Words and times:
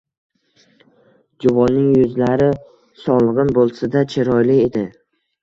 Juvonning 1.45 1.91
yuzlari 1.97 2.47
so`lg`in 3.03 3.53
bo`lsa-da, 3.59 4.03
chiroyli 4.17 4.59
edi 4.65 4.85